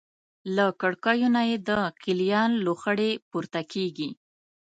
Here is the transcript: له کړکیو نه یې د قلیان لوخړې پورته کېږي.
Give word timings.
له 0.55 0.65
کړکیو 0.81 1.27
نه 1.35 1.41
یې 1.49 1.57
د 1.67 1.69
قلیان 2.03 2.51
لوخړې 2.65 3.11
پورته 3.29 3.61
کېږي. 3.71 4.09